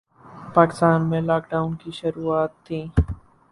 [0.55, 2.85] پاکستان میں lockdown کی شروعات تھیں